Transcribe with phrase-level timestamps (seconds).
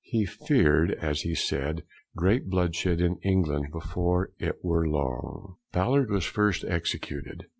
[0.03, 1.83] He feared, as he said,
[2.17, 5.57] great bloodshed in England before it were long.
[5.73, 7.45] Ballard was first executed.